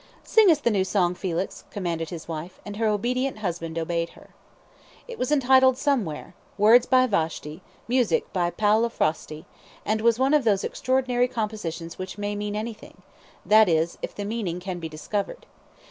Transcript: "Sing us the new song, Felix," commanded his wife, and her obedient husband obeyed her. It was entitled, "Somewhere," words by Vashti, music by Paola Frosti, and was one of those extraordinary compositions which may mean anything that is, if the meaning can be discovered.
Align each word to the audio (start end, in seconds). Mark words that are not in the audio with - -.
"Sing 0.23 0.49
us 0.49 0.57
the 0.59 0.71
new 0.71 0.83
song, 0.83 1.13
Felix," 1.13 1.63
commanded 1.69 2.09
his 2.09 2.27
wife, 2.27 2.59
and 2.65 2.77
her 2.77 2.87
obedient 2.87 3.37
husband 3.37 3.77
obeyed 3.77 4.09
her. 4.17 4.31
It 5.07 5.19
was 5.19 5.31
entitled, 5.31 5.77
"Somewhere," 5.77 6.33
words 6.57 6.87
by 6.87 7.05
Vashti, 7.05 7.61
music 7.87 8.33
by 8.33 8.49
Paola 8.49 8.89
Frosti, 8.89 9.45
and 9.85 10.01
was 10.01 10.17
one 10.17 10.33
of 10.33 10.43
those 10.43 10.63
extraordinary 10.63 11.27
compositions 11.27 11.99
which 11.99 12.17
may 12.17 12.35
mean 12.35 12.55
anything 12.55 13.03
that 13.45 13.69
is, 13.69 13.99
if 14.01 14.15
the 14.15 14.25
meaning 14.25 14.59
can 14.59 14.79
be 14.79 14.89
discovered. 14.89 15.45